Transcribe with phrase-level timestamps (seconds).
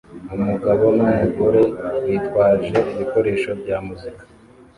[0.35, 1.61] Umugabo numugore
[2.05, 4.23] bitwaje ibikoresho bya muzika